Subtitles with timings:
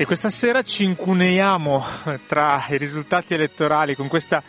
[0.00, 1.84] E questa sera ci incuneiamo
[2.28, 4.40] tra i risultati elettorali con questa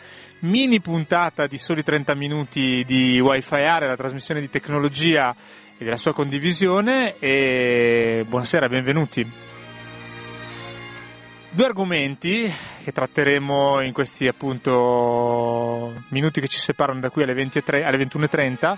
[0.42, 5.36] mini puntata di soli 30 minuti di Wi-Fi Area, la trasmissione di tecnologia
[5.76, 7.18] e della sua condivisione.
[7.18, 9.28] E buonasera, benvenuti.
[11.50, 12.54] Due argomenti
[12.84, 18.78] che tratteremo in questi appunto minuti che ci separano da qui alle, 20 alle 21.30.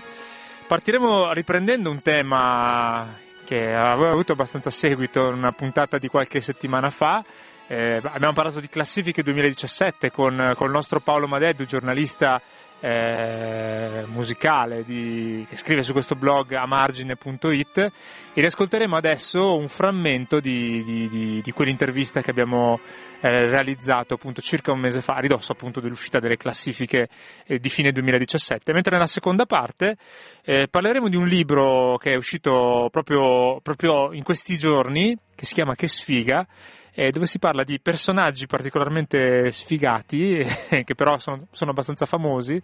[0.66, 6.88] Partiremo riprendendo un tema che aveva avuto abbastanza seguito in una puntata di qualche settimana
[6.88, 7.22] fa.
[7.66, 12.40] Eh, abbiamo parlato di classifiche 2017 con, con il nostro Paolo Madeddu, giornalista
[12.82, 20.82] eh, musicale di, che scrive su questo blog amargine.it e riascolteremo adesso un frammento di,
[20.82, 22.80] di, di, di quell'intervista che abbiamo
[23.20, 27.08] eh, realizzato appunto circa un mese fa, a ridosso appunto dell'uscita delle classifiche
[27.46, 29.96] eh, di fine 2017, mentre nella seconda parte
[30.42, 35.54] eh, parleremo di un libro che è uscito proprio, proprio in questi giorni, che si
[35.54, 36.44] chiama Che sfiga,
[36.94, 42.60] eh, dove si parla di personaggi particolarmente sfigati, eh, che però sono, sono, abbastanza famosi,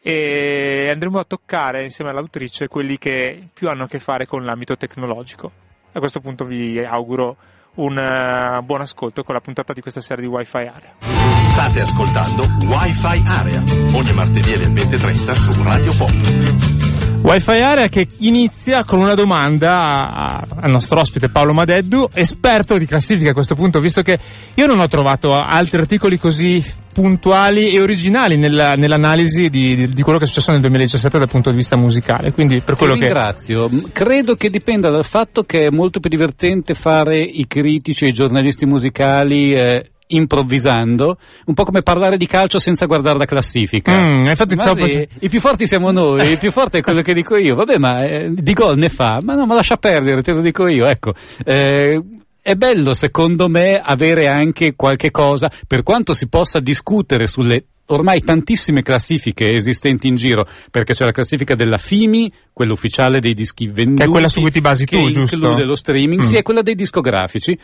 [0.00, 4.76] e andremo a toccare insieme all'autrice quelli che più hanno a che fare con l'ambito
[4.76, 5.50] tecnologico.
[5.92, 7.36] A questo punto vi auguro
[7.74, 10.94] un uh, buon ascolto con la puntata di questa sera di Wi-Fi Area.
[11.00, 13.62] State ascoltando Wi-Fi Area,
[13.94, 16.77] ogni martedì alle 20.30 su Radio Pop.
[17.22, 23.30] Wi-Fi Area che inizia con una domanda al nostro ospite Paolo Madeddu, esperto di classifica
[23.30, 24.18] a questo punto, visto che
[24.54, 30.18] io non ho trovato altri articoli così puntuali e originali nella, nell'analisi di, di, quello
[30.18, 32.32] che è successo nel 2017 dal punto di vista musicale.
[32.32, 33.68] Quindi per quello Ti ringrazio.
[33.68, 33.92] Che...
[33.92, 38.12] Credo che dipenda dal fatto che è molto più divertente fare i critici e i
[38.12, 39.54] giornalisti musicali.
[39.54, 43.92] Eh, improvvisando, un po' come parlare di calcio senza guardare la classifica.
[43.92, 47.14] Mm, infatti ma sì, I più forti siamo noi, il più forte è quello che
[47.14, 47.54] dico io.
[47.54, 50.66] Vabbè, ma eh, di gol ne fa, ma no, ma lascia perdere, te lo dico
[50.66, 50.86] io.
[50.86, 51.14] Ecco.
[51.44, 52.02] Eh,
[52.40, 58.22] è bello secondo me avere anche qualche cosa, per quanto si possa discutere sulle ormai
[58.22, 63.66] tantissime classifiche esistenti in giro, perché c'è la classifica della FIMI, quella ufficiale dei dischi
[63.66, 65.36] venduti, che è quella su cui ti basi tu, giusto?
[65.36, 66.24] include lo streaming, mm.
[66.24, 67.58] sì, è quella dei discografici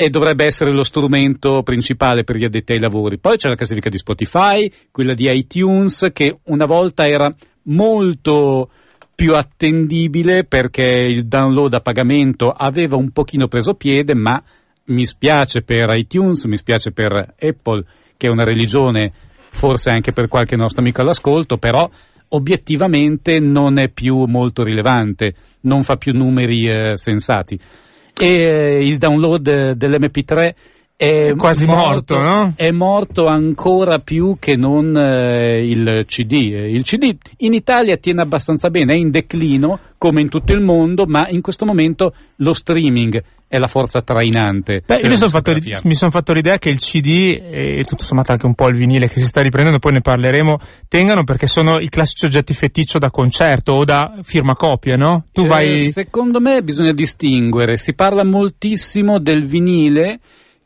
[0.00, 3.18] e dovrebbe essere lo strumento principale per gli addetti ai lavori.
[3.18, 7.28] Poi c'è la classifica di Spotify, quella di iTunes, che una volta era
[7.64, 8.70] molto
[9.12, 14.40] più attendibile perché il download a pagamento aveva un pochino preso piede, ma
[14.84, 17.84] mi spiace per iTunes, mi spiace per Apple,
[18.16, 19.10] che è una religione,
[19.50, 21.90] forse anche per qualche nostro amico all'ascolto, però
[22.28, 27.58] obiettivamente non è più molto rilevante, non fa più numeri eh, sensati
[28.18, 30.54] e il download dell'MP3
[30.96, 32.52] è quasi morto, morto, no?
[32.56, 36.32] È morto ancora più che non eh, il CD.
[36.32, 41.06] Il CD in Italia tiene abbastanza bene, è in declino come in tutto il mondo,
[41.06, 44.82] ma in questo momento lo streaming è la forza trainante.
[44.86, 45.54] Beh, mi sono, fatto,
[45.84, 49.08] mi sono fatto l'idea che il CD e tutto sommato anche un po' il vinile
[49.08, 53.10] che si sta riprendendo, poi ne parleremo, tengano perché sono i classici oggetti feticcio da
[53.10, 55.24] concerto o da firma copie, no?
[55.32, 55.90] Tu eh, vai...
[55.90, 60.20] Secondo me bisogna distinguere, si parla moltissimo del vinile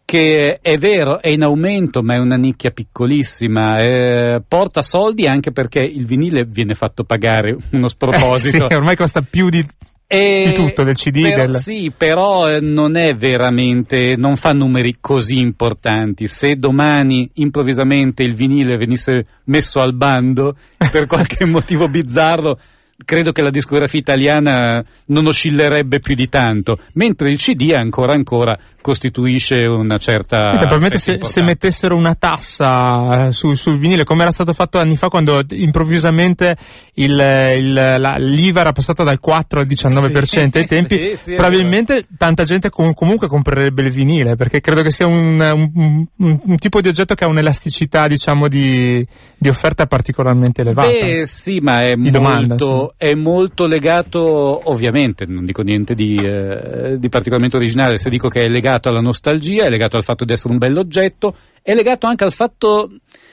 [0.04, 5.52] che è vero, è in aumento, ma è una nicchia piccolissima, eh, porta soldi anche
[5.52, 8.64] perché il vinile viene fatto pagare uno sproposito.
[8.64, 9.64] Eh, sì, ormai costa più di,
[10.12, 11.22] e di tutto, del CD.
[11.22, 11.54] Però, del...
[11.56, 16.26] Sì, però eh, non è veramente, non fa numeri così importanti.
[16.26, 20.54] Se domani improvvisamente il vinile venisse messo al bando
[20.90, 22.58] per qualche motivo bizzarro,
[23.04, 28.58] credo che la discografia italiana non oscillerebbe più di tanto, mentre il CD ancora ancora
[28.80, 30.50] costituisce una certa...
[30.50, 34.96] probabilmente se, se, mettessero una tassa eh, su, sul vinile, come era stato fatto anni
[34.96, 36.56] fa quando improvvisamente
[36.94, 41.34] il, il, la, l'IVA era passata dal 4 al 19% sì, ai tempi, sì, sì,
[41.34, 46.40] probabilmente tanta gente com- comunque comprerebbe il vinile, perché credo che sia un, un, un,
[46.44, 49.06] un, tipo di oggetto che ha un'elasticità, diciamo, di,
[49.38, 50.88] di offerta particolarmente elevata.
[50.88, 52.56] Beh, sì, ma è, molto, domanda,
[52.96, 58.42] è molto legato, ovviamente, non dico niente di, eh, di particolarmente originale, se dico che
[58.42, 62.24] è legato alla nostalgia, è legato al fatto di essere un bell'oggetto, è legato anche
[62.24, 62.90] al fatto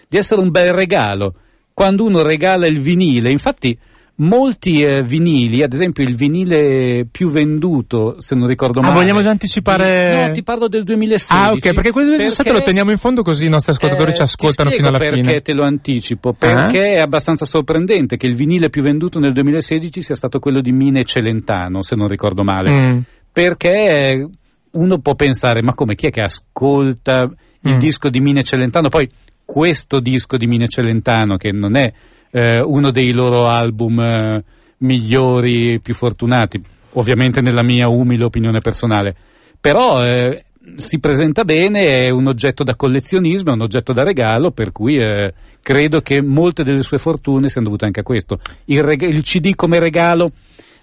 [0.08, 1.36] di essere un bel regalo.
[1.74, 3.78] Quando uno regala il vinile, infatti
[4.20, 8.94] molti eh, vinili, ad esempio il vinile più venduto, se non ricordo ah, male.
[8.94, 10.28] Ah, vogliamo già anticipare?
[10.28, 11.48] No, ti parlo del 2016.
[11.48, 14.16] Ah, ok, perché quello del 2017 lo teniamo in fondo così i nostri ascoltatori eh,
[14.16, 15.26] ci ascoltano fino alla perché fine.
[15.26, 16.34] Perché te lo anticipo?
[16.34, 16.96] Perché uh-huh.
[16.96, 21.04] è abbastanza sorprendente che il vinile più venduto nel 2016 sia stato quello di Mine
[21.06, 22.72] Celentano, se non ricordo male.
[22.72, 23.00] Mm.
[23.32, 24.30] Perché
[24.72, 27.30] uno può pensare, ma come chi è che ascolta
[27.62, 27.78] il mm.
[27.78, 28.90] disco di Mine Celentano?
[28.90, 29.10] Poi
[29.46, 31.92] questo disco di Mine Celentano, che non è
[32.32, 34.44] eh, uno dei loro album eh,
[34.78, 36.62] migliori, più fortunati,
[36.94, 39.16] ovviamente nella mia umile opinione personale,
[39.60, 40.46] però eh,
[40.76, 44.98] si presenta bene, è un oggetto da collezionismo, è un oggetto da regalo, per cui
[44.98, 48.40] eh, credo che molte delle sue fortune siano dovute anche a questo.
[48.66, 50.32] Il, reg- il CD come regalo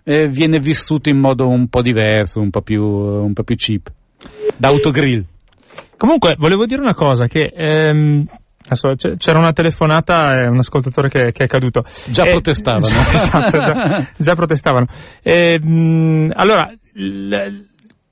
[0.02, 3.90] eh, viene vissuto in modo un po' diverso, un po' più, un po più cheap,
[4.56, 5.24] da autogrill.
[5.96, 8.26] Comunque, volevo dire una cosa, che ehm,
[9.16, 11.84] c'era una telefonata e un ascoltatore che, che è caduto.
[12.06, 12.86] Già e, protestavano.
[13.12, 14.86] esatto, già, già protestavano.
[15.22, 17.64] E, mh, allora, l,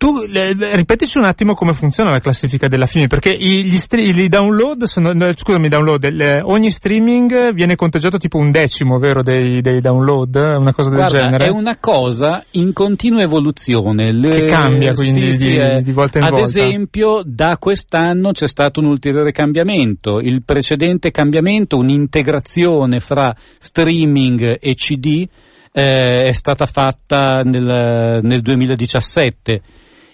[0.04, 4.84] tu le, ripetici un attimo come funziona la classifica della FIMI, perché gli, i download
[4.84, 9.80] sono, no, scusami, download, le, ogni streaming viene conteggiato tipo un decimo, vero, dei, dei
[9.80, 11.46] download, una cosa del Guarda, genere?
[11.46, 14.12] è una cosa in continua evoluzione.
[14.12, 16.44] Le, che cambia quindi sì, di, sì, di, volta in ad volta.
[16.44, 20.20] Ad esempio, da quest'anno c'è stato un ulteriore cambiamento.
[20.20, 25.26] Il precedente cambiamento, un'integrazione fra streaming e CD,
[25.72, 29.62] eh, è stata fatta nel, nel 2017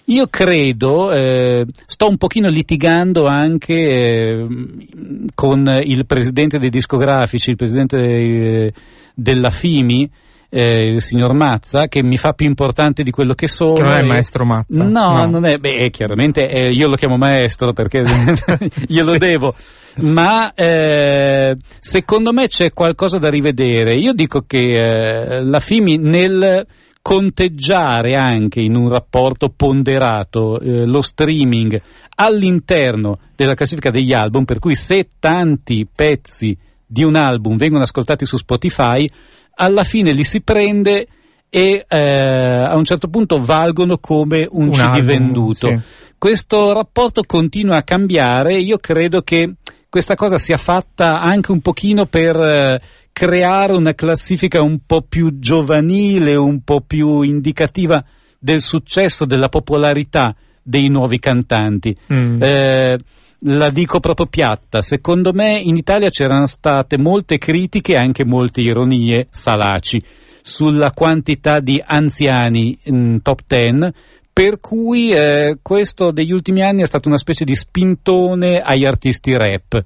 [0.05, 4.47] io credo, eh, sto un pochino litigando anche eh,
[5.33, 8.73] con il presidente dei discografici, il presidente eh,
[9.13, 10.09] della FIMI,
[10.49, 13.73] eh, il signor Mazza, che mi fa più importante di quello che sono.
[13.73, 14.83] Che non è maestro Mazza.
[14.83, 15.25] No, no.
[15.25, 18.03] non è, beh, chiaramente eh, io lo chiamo maestro perché
[18.87, 19.17] glielo sì.
[19.17, 19.55] devo.
[19.97, 23.95] Ma eh, secondo me c'è qualcosa da rivedere.
[23.95, 26.65] Io dico che eh, la FIMI nel
[27.01, 31.81] conteggiare anche in un rapporto ponderato eh, lo streaming
[32.15, 36.55] all'interno della classifica degli album, per cui se tanti pezzi
[36.85, 39.09] di un album vengono ascoltati su Spotify,
[39.55, 41.07] alla fine li si prende
[41.49, 45.67] e eh, a un certo punto valgono come un, un CD album, venduto.
[45.67, 45.81] Sì.
[46.17, 49.55] Questo rapporto continua a cambiare, io credo che
[49.89, 52.81] questa cosa sia fatta anche un pochino per eh,
[53.11, 58.03] creare una classifica un po' più giovanile, un po' più indicativa
[58.39, 61.95] del successo, della popolarità dei nuovi cantanti.
[62.11, 62.41] Mm.
[62.41, 62.97] Eh,
[63.45, 68.61] la dico proprio piatta, secondo me in Italia c'erano state molte critiche e anche molte
[68.61, 70.01] ironie salaci
[70.43, 73.91] sulla quantità di anziani in top ten,
[74.31, 79.35] per cui eh, questo degli ultimi anni è stato una specie di spintone agli artisti
[79.35, 79.83] rap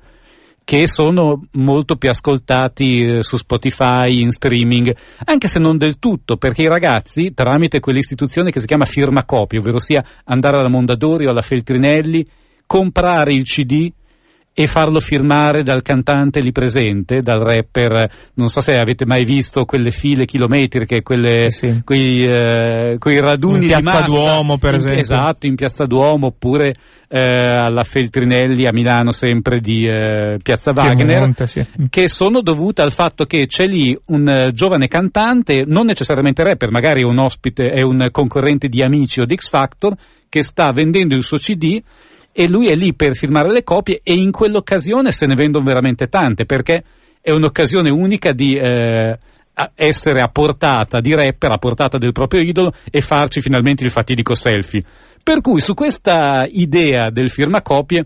[0.65, 4.93] che sono molto più ascoltati eh, su Spotify, in streaming,
[5.25, 9.59] anche se non del tutto, perché i ragazzi, tramite quell'istituzione che si chiama firma copia,
[9.59, 12.25] ovvero sia andare alla Mondadori o alla Feltrinelli,
[12.65, 13.91] comprare il CD
[14.57, 18.09] e farlo firmare dal cantante lì presente, dal rapper.
[18.35, 21.81] Non so se avete mai visto quelle file chilometriche, quelle, sì, sì.
[21.83, 24.05] Quei, eh, quei, raduni in di massa.
[24.05, 25.01] Duomo, per esempio.
[25.01, 26.73] esatto, in Piazza Duomo, oppure
[27.15, 31.65] eh, alla Feltrinelli a Milano sempre di eh, Piazza Wagner, Monte, sì.
[31.89, 36.71] che sono dovute al fatto che c'è lì un uh, giovane cantante, non necessariamente rapper,
[36.71, 39.95] magari un ospite, è un concorrente di Amici o di X Factor,
[40.27, 41.81] che sta vendendo il suo CD
[42.33, 46.07] e lui è lì per firmare le copie e in quell'occasione se ne vendono veramente
[46.07, 46.83] tante perché
[47.21, 49.17] è un'occasione unica di eh,
[49.73, 54.35] essere a portata di rapper, a portata del proprio idolo e farci finalmente il fatidico
[54.35, 54.83] selfie.
[55.25, 58.05] Per cui su questa idea del firmacopie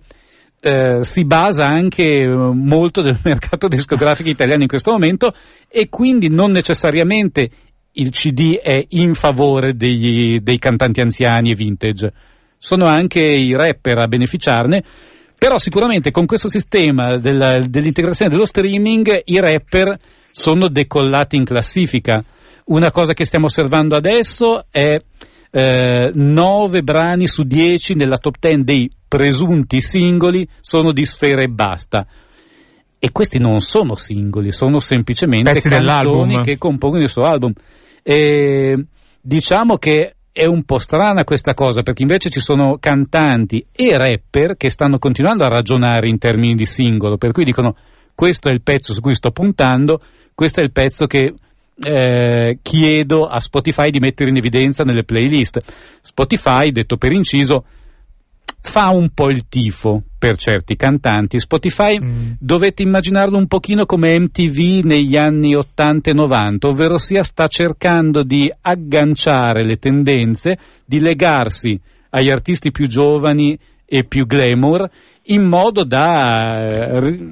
[0.61, 5.33] eh, si basa anche eh, molto del mercato discografico italiano in questo momento
[5.67, 7.49] e quindi non necessariamente
[7.91, 12.13] il CD è in favore degli, dei cantanti anziani e vintage.
[12.57, 14.81] Sono anche i rapper a beneficiarne,
[15.37, 19.93] però sicuramente con questo sistema della, dell'integrazione dello streaming i rapper
[20.31, 22.23] sono decollati in classifica.
[22.67, 24.97] Una cosa che stiamo osservando adesso è
[25.51, 31.47] eh, 9 brani su 10 nella top 10 dei presunti singoli sono di Sfera e
[31.47, 32.05] basta.
[33.01, 37.53] E questi non sono singoli, sono semplicemente Pezzi canzoni che compongono il suo album.
[38.03, 38.85] E
[39.21, 44.55] diciamo che è un po' strana questa cosa perché invece ci sono cantanti e rapper
[44.57, 47.75] che stanno continuando a ragionare in termini di singolo, per cui dicono
[48.13, 50.01] questo è il pezzo su cui sto puntando,
[50.35, 51.33] questo è il pezzo che
[51.81, 55.61] eh, chiedo a Spotify di mettere in evidenza nelle playlist.
[56.01, 57.65] Spotify, detto per inciso,
[58.61, 61.39] fa un po' il tifo per certi cantanti.
[61.39, 62.31] Spotify mm.
[62.39, 68.23] dovete immaginarlo un pochino come MTV negli anni 80 e 90, ovvero sia sta cercando
[68.23, 74.89] di agganciare le tendenze, di legarsi agli artisti più giovani e più glamour
[75.29, 77.23] in modo da eh,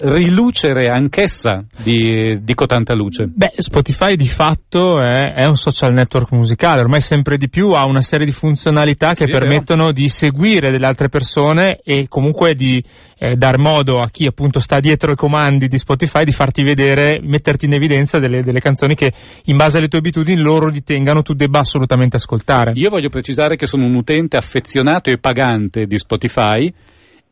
[0.00, 3.26] rilucere anch'essa di, di cotanta luce?
[3.26, 7.84] Beh, Spotify di fatto è, è, un social network musicale, ormai sempre di più ha
[7.84, 12.82] una serie di funzionalità che sì, permettono di seguire delle altre persone e comunque di
[13.18, 17.20] eh, dar modo a chi appunto sta dietro i comandi di Spotify di farti vedere,
[17.22, 19.12] metterti in evidenza delle, delle canzoni che
[19.44, 22.72] in base alle tue abitudini loro ritengano tu debba assolutamente ascoltare.
[22.74, 26.72] Io voglio precisare che sono un utente affezionato e pagante di Spotify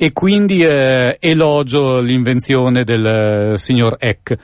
[0.00, 4.36] e quindi eh, elogio l'invenzione del eh, signor Eck.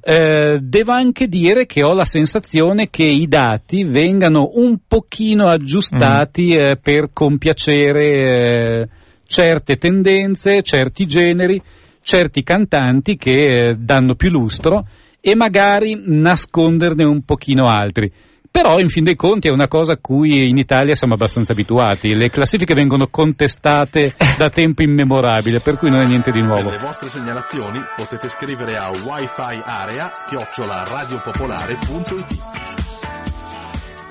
[0.00, 6.54] Eh, devo anche dire che ho la sensazione che i dati vengano un pochino aggiustati
[6.54, 6.58] mm.
[6.58, 8.88] eh, per compiacere eh,
[9.26, 11.60] certe tendenze, certi generi,
[12.00, 14.86] certi cantanti che eh, danno più lustro
[15.20, 18.10] e magari nasconderne un pochino altri.
[18.52, 22.14] Però in fin dei conti è una cosa a cui in Italia siamo abbastanza abituati.
[22.14, 26.68] Le classifiche vengono contestate da tempo immemorabile, per cui non è niente di nuovo.
[26.68, 30.12] Per le vostre segnalazioni potete scrivere a wifi area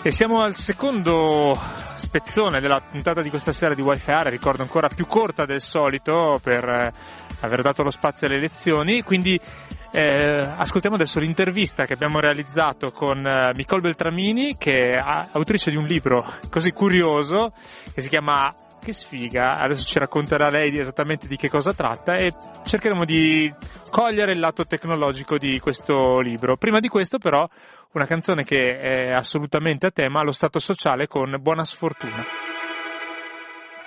[0.01, 1.55] E siamo al secondo
[1.98, 6.39] spezzone della puntata di questa sera di Wi-Fi Area, ricordo ancora più corta del solito
[6.43, 6.93] per eh,
[7.41, 9.39] aver dato lo spazio alle elezioni, quindi
[9.91, 15.75] eh, ascoltiamo adesso l'intervista che abbiamo realizzato con uh, Nicole Beltramini, che è autrice di
[15.75, 17.51] un libro così curioso
[17.93, 19.51] che si chiama Che sfiga.
[19.51, 22.31] Adesso ci racconterà lei esattamente di che cosa tratta e
[22.65, 23.51] cercheremo di
[23.91, 26.55] cogliere il lato tecnologico di questo libro.
[26.55, 27.48] Prima di questo, però,
[27.91, 32.25] una canzone che è assolutamente a tema, lo stato sociale con Buona Sfortuna.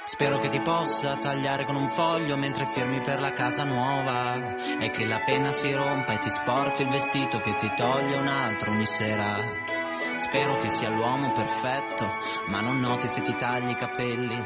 [0.07, 4.91] Spero che ti possa tagliare con un foglio mentre firmi per la casa nuova e
[4.91, 8.71] che la penna si rompa e ti sporchi il vestito che ti toglie un altro
[8.71, 9.39] ogni sera.
[10.19, 12.07] Spero che sia l'uomo perfetto,
[12.49, 14.43] ma non noti se ti tagli i capelli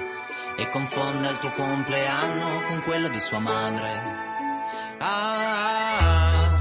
[0.57, 4.27] e confonda il tuo compleanno con quello di sua madre.
[4.99, 6.57] Ah,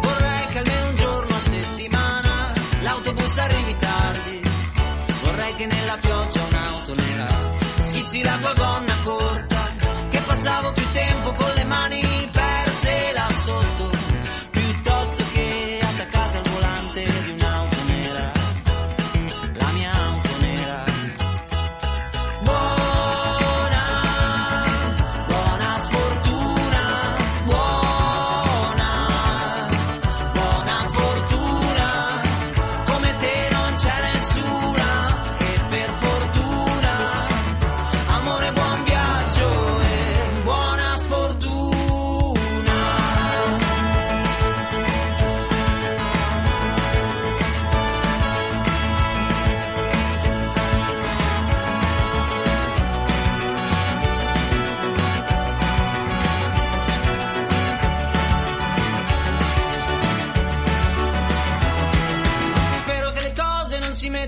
[0.00, 4.40] vorrei che almeno un giorno a settimana l'autobus arrivi tardi.
[5.22, 6.49] Vorrei che nella pioggia
[8.10, 9.68] schizzi la tua gonna corta,
[10.10, 13.99] che passavo più tempo con le mani perse là sotto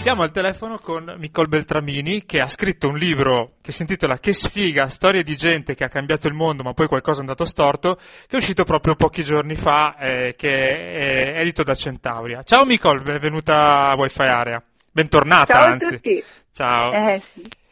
[0.00, 4.32] siamo al telefono con Nicole Beltramini che ha scritto un libro che si intitola Che
[4.32, 7.96] sfiga, storie di gente che ha cambiato il mondo ma poi qualcosa è andato storto,
[7.96, 12.42] che è uscito proprio pochi giorni fa, eh, che è edito da Centauria.
[12.42, 14.62] Ciao Nicole, benvenuta a Wi-Fi Area.
[14.90, 16.24] Bentornata, Ciao anzi.
[16.50, 16.92] Ciao.
[16.92, 17.22] Eh,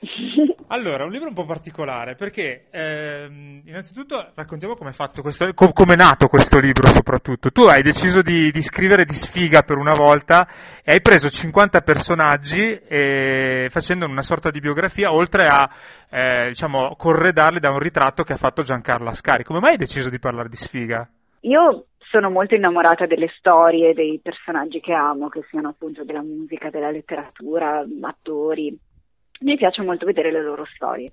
[0.01, 0.57] sì.
[0.71, 4.93] Allora, un libro un po' particolare perché ehm, innanzitutto raccontiamo come è
[5.95, 7.51] è nato questo libro soprattutto.
[7.51, 10.47] Tu hai deciso di, di, scrivere di sfiga per una volta
[10.85, 15.71] e hai preso 50 personaggi e, facendo una sorta di biografia oltre a
[16.11, 19.45] eh, diciamo corredarli da un ritratto che ha fatto Giancarlo Ascari.
[19.45, 21.09] Come mai hai deciso di parlare di sfiga?
[21.41, 26.69] Io sono molto innamorata delle storie, dei personaggi che amo, che siano appunto della musica,
[26.69, 28.79] della letteratura, attori
[29.41, 31.11] mi piace molto vedere le loro storie.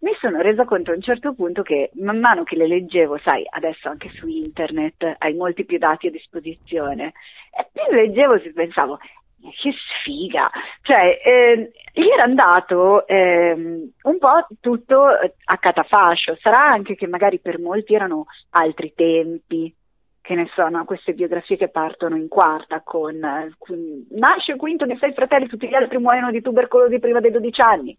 [0.00, 3.44] mi sono resa conto a un certo punto che man mano che le leggevo, sai,
[3.48, 7.12] adesso anche su internet hai molti più dati a disposizione,
[7.50, 8.98] e più leggevo e pensavo,
[9.40, 10.50] che sfiga!
[10.82, 16.36] Cioè, eh, gli era andato eh, un po' tutto a catafascio.
[16.40, 19.74] Sarà anche che magari per molti erano altri tempi,
[20.20, 23.18] che ne sono queste biografie che partono in quarta con,
[23.58, 27.60] con nasce quinto dei sei fratelli, tutti gli altri muoiono di tubercolosi prima dei 12
[27.60, 27.96] anni.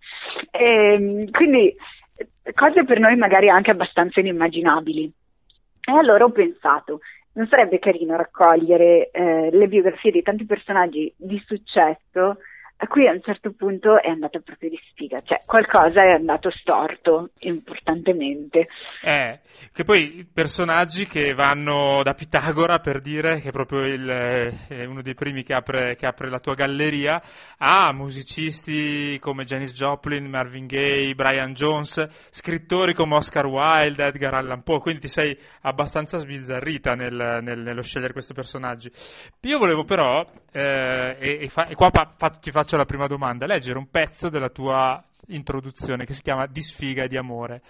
[0.52, 1.76] E, ehm, quindi
[2.54, 5.12] cose per noi magari anche abbastanza inimmaginabili.
[5.84, 7.00] E allora ho pensato,
[7.34, 12.38] non sarebbe carino raccogliere eh, le biografie di tanti personaggi di successo
[12.84, 16.50] a cui a un certo punto è andato proprio di sfiga, cioè qualcosa è andato
[16.50, 18.68] storto importantemente.
[19.04, 19.40] Eh,
[19.72, 24.08] che poi personaggi che vanno da Pitagora per dire che è proprio il,
[24.68, 27.22] è uno dei primi che apre, che apre, la tua galleria,
[27.60, 34.64] a musicisti come Janis Joplin, Marvin Gaye, Brian Jones, scrittori come Oscar Wilde, Edgar Allan
[34.64, 38.92] Poe, quindi ti sei abbastanza sbizzarrita nel, nel, nello scegliere questi personaggi.
[39.42, 42.86] Io volevo però, eh, e, e, fa, e qua pa, pa, ti faccio faccio la
[42.86, 47.18] prima domanda, leggere un pezzo della tua introduzione che si chiama Di sfiga e di
[47.18, 47.62] amore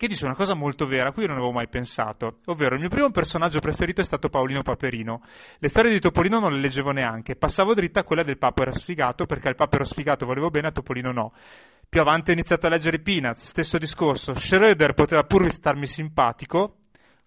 [0.00, 2.88] che dice una cosa molto vera, a cui non avevo mai pensato, ovvero il mio
[2.88, 5.20] primo personaggio preferito è stato Paolino Paperino.
[5.58, 9.26] Le storie di Topolino non le leggevo neanche, passavo dritta a quella del papero sfigato
[9.26, 11.34] perché al papero sfigato volevo bene, a Topolino no.
[11.86, 16.76] Più avanti ho iniziato a leggere Peanuts, stesso discorso, Schroeder poteva pur starmi simpatico,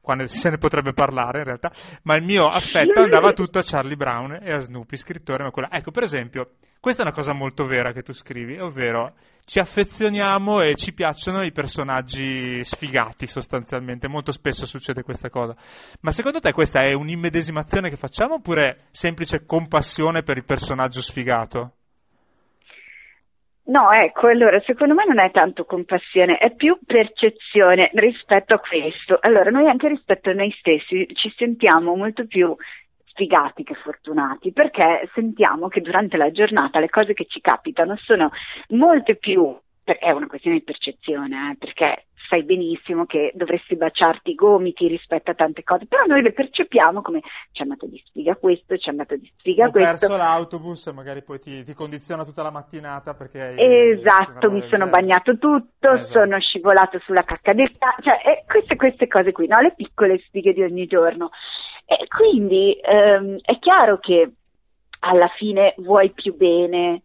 [0.02, 3.96] quando se ne potrebbe parlare in realtà, ma il mio affetto andava tutto a Charlie
[3.96, 5.70] Brown e a Snoopy, scrittore, ma quella...
[5.72, 9.14] Ecco, per esempio, questa è una cosa molto vera che tu scrivi, ovvero
[9.46, 15.56] ci affezioniamo e ci piacciono i personaggi sfigati sostanzialmente, molto spesso succede questa cosa.
[16.02, 21.72] Ma secondo te questa è un'immedesimazione che facciamo oppure semplice compassione per il personaggio sfigato?
[23.68, 29.18] No, ecco, allora secondo me non è tanto compassione, è più percezione rispetto a questo.
[29.22, 32.54] Allora, noi anche rispetto a noi stessi ci sentiamo molto più
[33.14, 38.32] sfigati che fortunati, perché sentiamo che durante la giornata le cose che ci capitano sono
[38.70, 44.36] molte più, è una questione di percezione, eh, perché sai benissimo che dovresti baciarti i
[44.36, 47.20] gomiti rispetto a tante cose, però noi le percepiamo come
[47.52, 50.06] ci è andato di sfiga questo, ci è andato di sfiga Ho questo.
[50.06, 53.56] Ho perso l'autobus e magari poi ti, ti, condiziona tutta la mattinata perché...
[53.58, 56.12] Esatto, mi sono bagnato tutto, esatto.
[56.12, 57.72] sono scivolato sulla cacca del
[58.02, 59.60] cioè eh, queste, queste cose qui, no?
[59.60, 61.30] le piccole sfighe di ogni giorno.
[61.86, 64.32] E quindi ehm, è chiaro che
[65.02, 67.04] alla fine vuoi più bene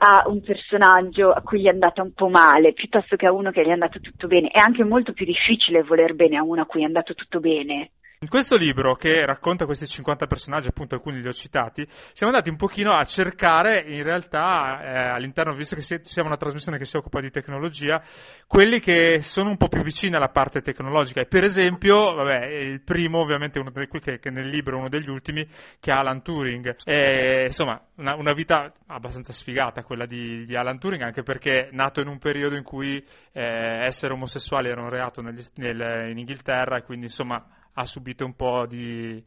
[0.00, 3.50] a un personaggio a cui gli è andata un po' male piuttosto che a uno
[3.50, 4.48] che gli è andato tutto bene.
[4.48, 7.92] È anche molto più difficile voler bene a uno a cui è andato tutto bene.
[8.20, 12.50] In questo libro che racconta questi 50 personaggi, appunto alcuni li ho citati, siamo andati
[12.50, 16.96] un pochino a cercare in realtà eh, all'interno, visto che siamo una trasmissione che si
[16.96, 18.02] occupa di tecnologia,
[18.48, 21.20] quelli che sono un po' più vicini alla parte tecnologica.
[21.20, 24.88] E per esempio, vabbè, il primo ovviamente uno dei, che, che nel libro è uno
[24.88, 25.46] degli ultimi,
[25.78, 26.74] che è Alan Turing.
[26.86, 32.00] E, insomma, una, una, vita abbastanza sfigata quella di, di, Alan Turing, anche perché nato
[32.00, 32.96] in un periodo in cui
[33.30, 33.42] eh,
[33.84, 38.34] essere omosessuali era un reato negli, nel, in Inghilterra e quindi insomma ha subito un
[38.34, 39.22] po' di...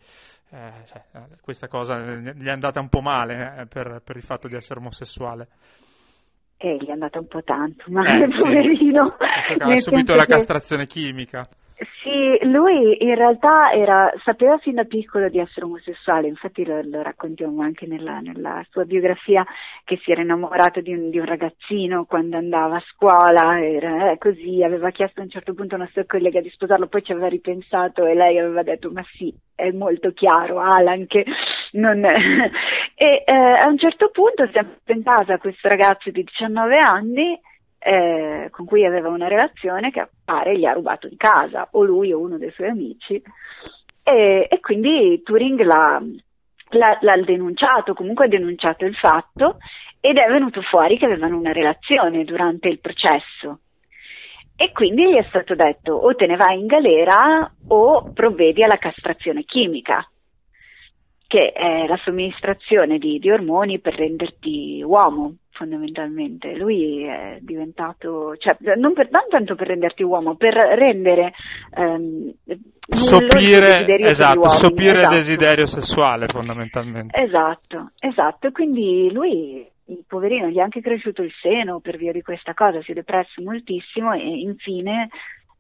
[0.54, 1.02] Eh, cioè,
[1.40, 4.82] questa cosa gli è andata un po' male eh, per, per, il fatto di essere
[4.82, 5.48] omosessuale.
[6.58, 9.16] Eh, gli è andata un po' tanto, ma eh, poverino.
[9.48, 9.62] Sì.
[9.62, 11.48] Ha subito la castrazione chimica.
[12.44, 17.62] Lui in realtà era, sapeva fin da piccolo di essere omosessuale, infatti lo, lo raccontiamo
[17.62, 19.46] anche nella, nella, sua biografia
[19.84, 24.18] che si era innamorato di un, di un ragazzino quando andava a scuola, era eh,
[24.18, 27.12] così, aveva chiesto a un certo punto a una sua collega di sposarlo, poi ci
[27.12, 31.26] aveva ripensato e lei aveva detto ma sì, è molto chiaro Alan che
[31.74, 32.04] non...
[32.96, 34.66] e eh, a un certo punto si è
[35.04, 37.40] casa questo ragazzo di 19 anni
[37.84, 42.13] eh, con cui aveva una relazione che pare gli ha rubato in casa, o lui
[42.13, 43.22] o uno dei suoi amici,
[44.04, 46.02] e, e quindi Turing l'ha,
[46.70, 49.58] l'ha, l'ha denunciato, comunque ha denunciato il fatto
[50.00, 53.60] ed è venuto fuori che avevano una relazione durante il processo.
[54.56, 58.78] E quindi gli è stato detto o te ne vai in galera o provvedi alla
[58.78, 60.08] castrazione chimica,
[61.32, 66.58] che è la somministrazione di, di ormoni per renderti uomo fondamentalmente.
[66.58, 71.32] Lui è diventato, cioè, non, per, non tanto per renderti uomo, per rendere
[71.74, 72.34] ehm,
[72.86, 75.13] sopire, esatto, sopire esatto.
[75.13, 77.17] il desiderio sessuale fondamentalmente.
[77.17, 78.52] Esatto, esatto.
[78.52, 82.82] Quindi lui, il poverino, gli è anche cresciuto il seno per via di questa cosa,
[82.82, 85.08] si è depresso moltissimo e infine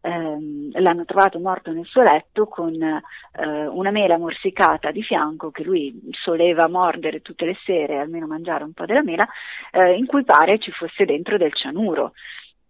[0.01, 5.63] ehm, l'hanno trovato morto nel suo letto con eh, una mela morsicata di fianco che
[5.63, 9.27] lui soleva mordere tutte le sere, almeno mangiare un po' della mela,
[9.71, 12.13] eh, in cui pare ci fosse dentro del cianuro.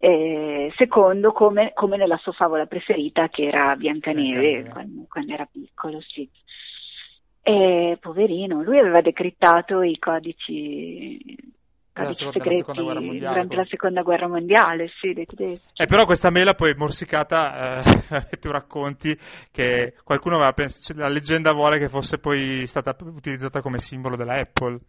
[0.03, 6.01] eh, secondo come, come, nella sua favola preferita che era Biancaneve quando, quando, era piccolo,
[6.01, 6.27] sì.
[7.43, 11.19] E poverino, lui aveva decrittato i codici
[12.03, 15.65] codici segreti durante la seconda guerra mondiale, sì, dei tedeschi.
[15.75, 19.17] Eh, però questa mela poi morsicata, eh, tu racconti
[19.51, 24.15] che qualcuno aveva pensato, cioè, la leggenda vuole che fosse poi stata utilizzata come simbolo
[24.15, 24.79] della Apple.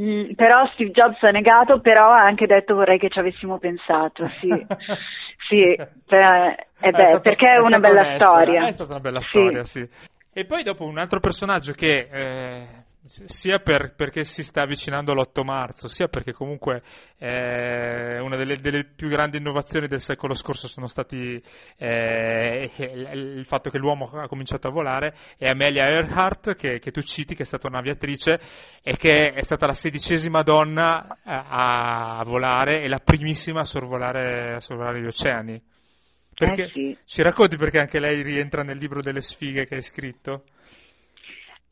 [0.00, 4.24] Mm, però Steve Jobs ha negato, però ha anche detto vorrei che ci avessimo pensato,
[4.40, 4.48] sì.
[5.48, 5.76] sì,
[6.06, 8.66] per, eh beh, stato, perché è, è una bella onesto, storia.
[8.66, 9.86] È stata una bella storia, sì.
[10.32, 12.66] E poi dopo un altro personaggio che eh,
[13.06, 16.82] sia per, perché si sta avvicinando l'8 marzo, sia perché comunque
[17.16, 21.42] eh, una delle, delle, più grandi innovazioni del secolo scorso sono stati
[21.78, 22.70] eh,
[23.12, 27.34] il fatto che l'uomo ha cominciato a volare e Amelia Earhart, che, che, tu citi,
[27.34, 28.40] che è stata un'aviatrice
[28.82, 34.54] e che è stata la sedicesima donna a, a volare e la primissima a sorvolare,
[34.54, 35.62] a sorvolare gli oceani.
[36.34, 36.98] Perché, eh sì.
[37.04, 40.44] Ci racconti perché anche lei rientra nel libro delle sfighe che hai scritto?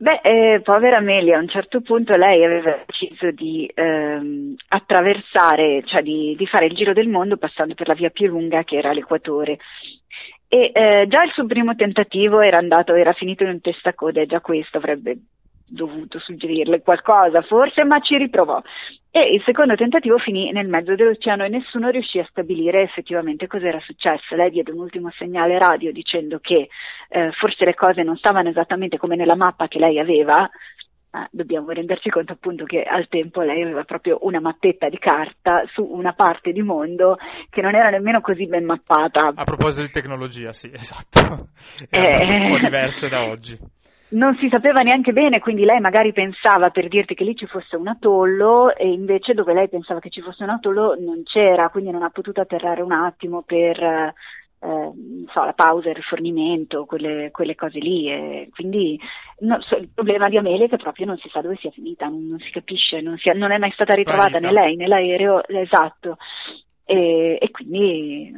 [0.00, 6.02] Beh, eh, povera Amelia, a un certo punto lei aveva deciso di ehm, attraversare, cioè
[6.02, 8.92] di, di, fare il giro del mondo passando per la via più lunga che era
[8.92, 9.58] l'equatore.
[10.46, 14.26] E eh, già il suo primo tentativo era andato, era finito in un testacoda e
[14.26, 15.16] già questo avrebbe
[15.68, 18.60] dovuto suggerirle qualcosa, forse, ma ci riprovò.
[19.10, 23.66] E il secondo tentativo finì nel mezzo dell'oceano e nessuno riuscì a stabilire effettivamente cosa
[23.66, 24.34] era successo.
[24.36, 26.68] Lei diede un ultimo segnale radio dicendo che
[27.08, 30.48] eh, forse le cose non stavano esattamente come nella mappa che lei aveva,
[31.10, 35.64] Ah, dobbiamo renderci conto appunto che al tempo lei aveva proprio una mappetta di carta
[35.72, 37.16] su una parte di mondo
[37.48, 39.32] che non era nemmeno così ben mappata.
[39.34, 41.48] A proposito di tecnologia, sì, esatto.
[41.88, 42.40] Era eh...
[42.44, 43.58] un po' diverse da oggi
[44.10, 47.76] non si sapeva neanche bene, quindi lei magari pensava per dirti che lì ci fosse
[47.76, 51.90] un atollo e invece dove lei pensava che ci fosse un atollo non c'era, quindi
[51.90, 54.14] non ha potuto atterrare un attimo per
[54.60, 54.92] eh,
[55.32, 58.08] so, la pausa, il rifornimento, quelle, quelle cose lì.
[58.10, 58.98] E quindi
[59.40, 62.06] no, so, il problema di Amelia è che proprio non si sa dove sia finita,
[62.06, 65.46] non, non si capisce, non, si, non, è mai stata ritrovata né lei né l'aereo,
[65.46, 66.16] esatto.
[66.84, 68.32] E, e quindi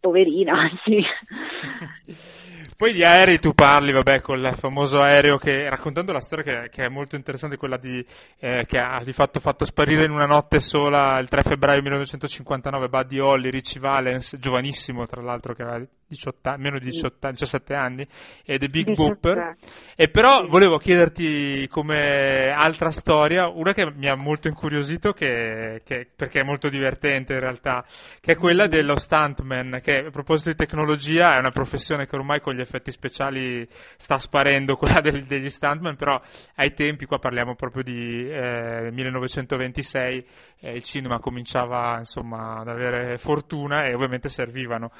[0.00, 1.02] poverina, sì.
[2.84, 6.68] Poi di aerei tu parli, vabbè, con il famoso aereo che, raccontando la storia che,
[6.68, 8.04] che è molto interessante, quella di,
[8.38, 12.88] eh, che ha di fatto fatto sparire in una notte sola il 3 febbraio 1959
[12.90, 18.06] Buddy Holly, Richie Valens, giovanissimo tra l'altro che aveva 18 meno di 18 17 anni,
[18.44, 19.56] e The Big Booper.
[19.96, 26.08] E però volevo chiederti come altra storia, una che mi ha molto incuriosito, che, che,
[26.14, 27.84] perché è molto divertente in realtà,
[28.20, 32.40] che è quella dello stuntman, che a proposito di tecnologia è una professione che ormai
[32.40, 36.20] con gli effetti speciali sta sparendo, quella del, degli stuntman, però
[36.56, 40.26] ai tempi, qua parliamo proprio di eh, 1926,
[40.60, 44.90] eh, il cinema cominciava insomma ad avere fortuna e ovviamente servivano.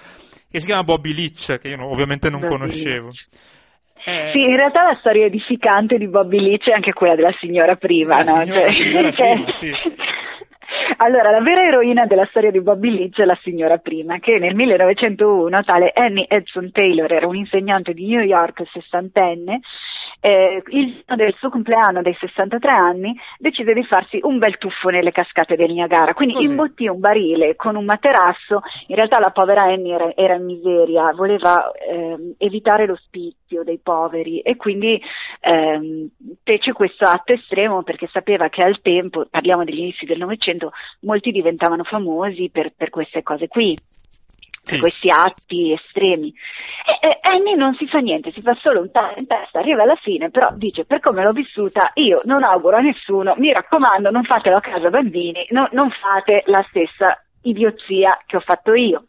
[0.55, 3.11] Che si chiama Bobby Leach, che io ovviamente non Bobby conoscevo.
[4.05, 4.31] Eh...
[4.31, 8.23] Sì, in realtà la storia edificante di Bobby Leach è anche quella della signora prima,
[8.23, 8.45] sì, no?
[8.45, 9.73] Signora, cioè, signora prima, sì.
[10.99, 14.55] Allora, la vera eroina della storia di Bobby Leach è la signora prima, che nel
[14.55, 19.59] 1901 tale Annie Edson Taylor era un insegnante di New York sessantenne
[20.25, 24.89] eh, il giorno del suo compleanno dei 63 anni decise di farsi un bel tuffo
[24.89, 26.49] nelle cascate del Niagara, quindi Così.
[26.49, 31.13] imbottì un barile con un materasso, in realtà la povera Annie era, era in miseria,
[31.13, 34.99] voleva eh, evitare l'ospizio dei poveri e quindi
[35.41, 36.09] eh,
[36.43, 41.33] fece questo atto estremo perché sapeva che al tempo, parliamo degli inizi del Novecento, molti
[41.33, 43.77] diventavano famosi per, per queste cose qui
[44.65, 44.79] sì.
[44.79, 46.33] questi atti estremi.
[46.87, 49.83] E, e Annie non si fa niente, si fa solo un taglio in testa, arriva
[49.83, 54.11] alla fine, però dice per come l'ho vissuta io non auguro a nessuno, mi raccomando
[54.11, 59.05] non fatelo a casa bambini, no, non fate la stessa idiozia che ho fatto io.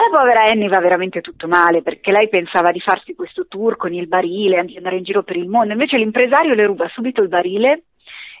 [0.00, 3.92] La povera Annie va veramente tutto male perché lei pensava di farsi questo tour con
[3.92, 7.28] il barile, di andare in giro per il mondo, invece l'impresario le ruba subito il
[7.28, 7.82] barile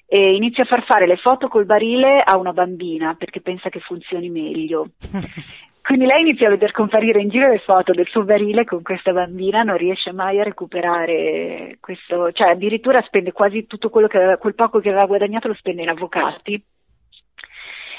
[0.06, 3.80] e inizia a far fare le foto col barile a una bambina perché pensa che
[3.80, 4.90] funzioni meglio.
[5.88, 9.10] Quindi lei inizia a vedere comparire in giro le foto del suo barile con questa
[9.10, 14.36] bambina, non riesce mai a recuperare questo, cioè addirittura spende quasi tutto quello che aveva,
[14.36, 16.62] quel poco che aveva guadagnato lo spende in avvocati.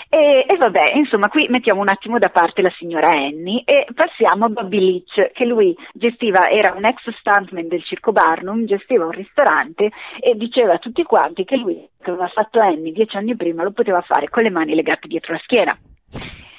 [0.07, 4.45] E, e, vabbè, insomma, qui mettiamo un attimo da parte la signora Annie e passiamo
[4.45, 9.11] a Bobby Leach, che lui gestiva, era un ex stuntman del Circo Barnum, gestiva un
[9.13, 13.63] ristorante e diceva a tutti quanti che lui, che aveva fatto Annie dieci anni prima,
[13.63, 15.75] lo poteva fare con le mani legate dietro la schiena.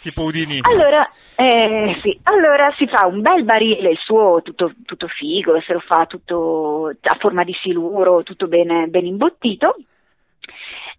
[0.00, 0.60] Tipo Udini.
[0.62, 2.18] Allora, eh, sì.
[2.22, 6.88] allora si fa un bel barile, il suo tutto, tutto figo, se lo fa tutto
[6.88, 9.76] a forma di siluro, tutto bene, ben imbottito.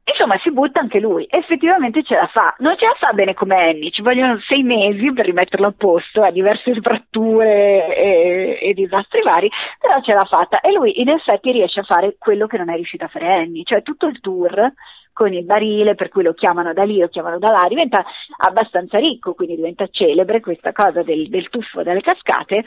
[0.04, 3.56] Insomma, si butta anche lui, effettivamente ce la fa, non ce la fa bene come
[3.56, 9.22] Annie, ci vogliono sei mesi per rimetterlo a posto, ha diverse fratture e, e, disastri
[9.22, 10.60] vari, però ce l'ha fatta.
[10.60, 13.64] E lui in effetti riesce a fare quello che non è riuscito a fare Annie,
[13.64, 14.74] cioè tutto il tour
[15.14, 18.04] con il barile, per cui lo chiamano da lì, lo chiamano da là, diventa
[18.38, 22.64] abbastanza ricco, quindi diventa celebre questa cosa del, del tuffo dalle cascate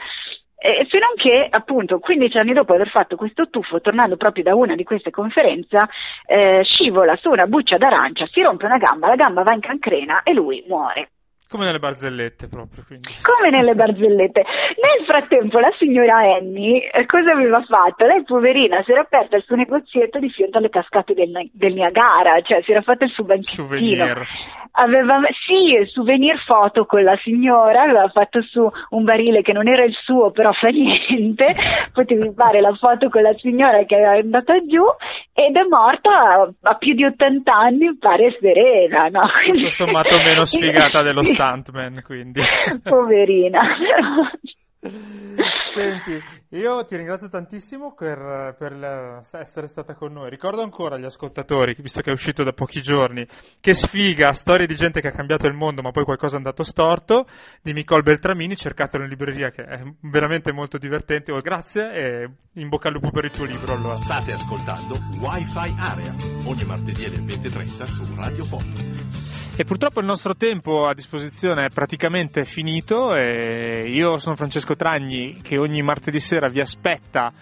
[0.57, 4.55] eh, fino a che appunto 15 anni dopo aver fatto questo tuffo, tornando proprio da
[4.55, 5.77] una di queste conferenze,
[6.25, 10.23] eh, scivola su una buccia d'arancia, si rompe una gamba, la gamba va in cancrena
[10.23, 11.09] e lui muore.
[11.49, 12.83] Come nelle barzellette proprio.
[12.85, 13.09] Quindi.
[13.21, 14.41] Come nelle barzellette.
[14.41, 18.05] Nel frattempo la signora Annie eh, cosa aveva fatto?
[18.05, 22.41] Lei poverina si era aperta il suo negozietto di fianco alle cascate del, del Niagara,
[22.41, 23.65] cioè si era fatto il suo banchettino.
[23.65, 24.27] Souvenir
[24.75, 29.67] aveva, sì, il souvenir foto con la signora, aveva fatto su un barile che non
[29.67, 31.53] era il suo, però fa niente,
[31.93, 34.83] potevi fare la foto con la signora che era andata giù
[35.33, 39.21] ed è morta a più di 80 anni, pare serena, no?
[39.41, 39.59] Quindi...
[39.63, 42.41] Tutto sommato meno sfigata dello stuntman, quindi.
[42.83, 43.61] Poverina.
[45.75, 50.29] Senti, io ti ringrazio tantissimo per, per, essere stata con noi.
[50.29, 53.27] Ricordo ancora agli ascoltatori, visto che è uscito da pochi giorni,
[53.59, 56.63] che sfiga, storie di gente che ha cambiato il mondo ma poi qualcosa è andato
[56.63, 57.27] storto,
[57.61, 61.33] di Nicole Beltramini, cercatelo in libreria che è veramente molto divertente.
[61.33, 63.95] Oh, grazie e in bocca al lupo per il tuo libro allora.
[63.95, 69.13] State ascoltando Wi-Fi Area, ogni martedì alle 20.30 su Radio Pop.
[69.57, 73.15] E purtroppo il nostro tempo a disposizione è praticamente finito.
[73.15, 77.33] io sono Francesco Tragni che ogni martedì sera vi aspetta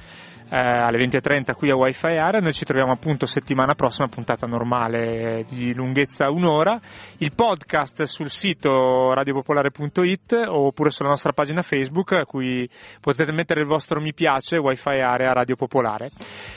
[0.54, 2.40] eh, alle 20.30 qui a Wi-Fi Area.
[2.40, 6.80] Noi ci troviamo appunto settimana prossima, puntata normale di lunghezza un'ora.
[7.18, 13.68] Il podcast sul sito radiopopolare.it oppure sulla nostra pagina Facebook a cui potete mettere il
[13.68, 16.12] vostro mi piace Wi-Fi Area Radio Popolare.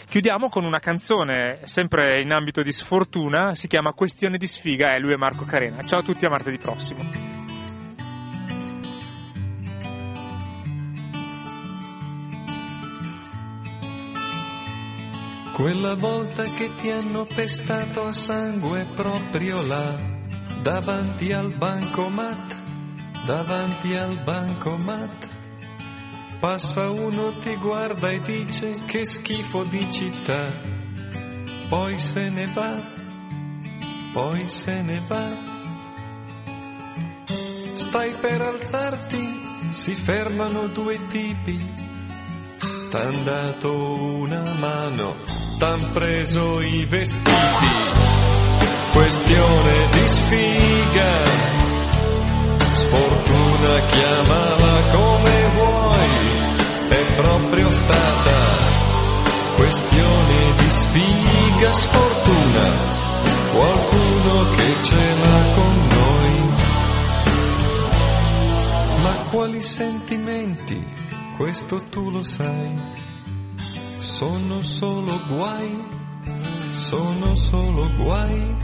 [0.09, 4.99] Chiudiamo con una canzone sempre in ambito di sfortuna, si chiama Questione di sfiga e
[4.99, 5.83] lui è Marco Carena.
[5.83, 7.26] Ciao a tutti a martedì prossimo.
[15.57, 19.99] Quella volta che ti hanno pestato a sangue proprio là,
[20.61, 22.57] davanti al bancomat,
[23.25, 25.29] davanti al bancomat.
[26.41, 30.53] Passa uno, ti guarda e dice che schifo di città,
[31.71, 32.75] poi se ne va,
[34.13, 35.27] poi se ne va.
[37.77, 39.41] Stai per alzarti,
[39.71, 41.73] si fermano due tipi,
[42.91, 43.73] t'han dato
[44.19, 47.75] una mano t'han preso i vestiti,
[48.93, 51.25] questione di sfiga,
[52.75, 56.09] sfortuna chiamala come vuoi,
[56.89, 58.65] è proprio stata.
[59.57, 62.67] Questione di sfiga, sfortuna,
[63.55, 66.55] qualcuno che ce l'ha con noi.
[69.01, 70.85] Ma quali sentimenti,
[71.37, 73.05] questo tu lo sai
[74.17, 75.79] sono solo guai,
[76.81, 78.57] sono solo guai.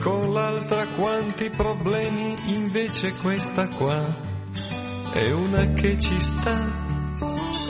[0.00, 4.04] Con l'altra quanti problemi, invece questa qua
[5.14, 6.60] è una che ci sta,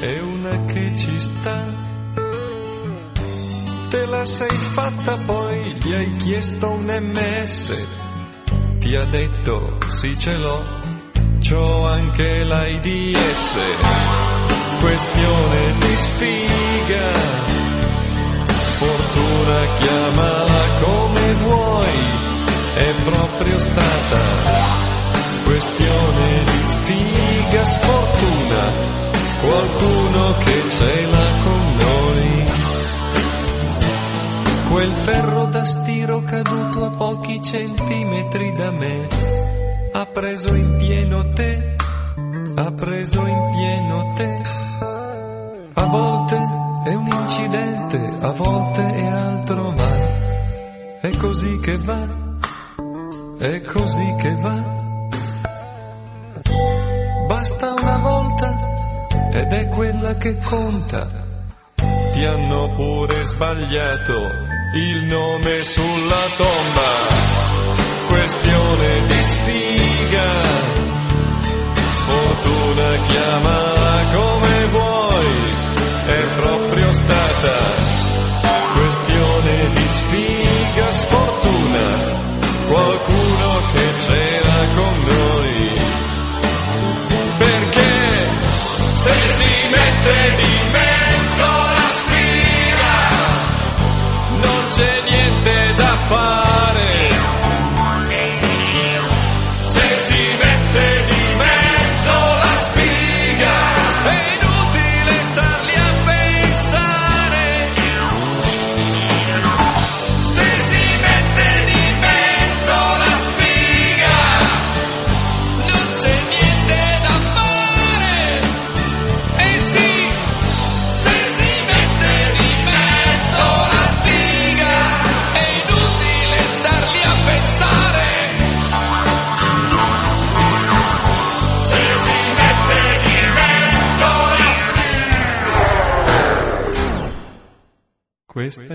[0.01, 1.65] è una che ci sta.
[3.91, 7.87] Te la sei fatta poi, gli hai chiesto un MS,
[8.81, 10.61] ti ha detto sì ce l'ho,
[11.39, 14.24] c'ho anche l'AIDS
[14.81, 17.12] questione di sfiga,
[18.62, 21.99] sfortuna chiamala come vuoi,
[22.75, 24.64] è proprio stata
[25.45, 28.62] questione di sfiga, sfortuna,
[29.40, 32.45] qualcuno che ce l'ha con noi.
[34.71, 39.07] Quel ferro da stiro caduto a pochi centimetri da me
[39.93, 41.77] ha preso in pieno te,
[42.57, 44.43] ha preso in pieno te
[45.77, 46.37] a volte
[46.85, 49.88] è un incidente, a volte è altro, ma
[51.01, 52.07] è così che va,
[53.38, 54.73] è così che va.
[57.27, 58.75] Basta una volta
[59.33, 61.09] ed è quella che conta.
[62.12, 64.31] Ti hanno pure sbagliato
[64.75, 66.93] il nome sulla tomba.
[68.09, 69.63] Questione di sfiga,
[72.05, 75.55] sfortuna chiamala come vuoi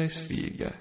[0.10, 0.74] sfiga.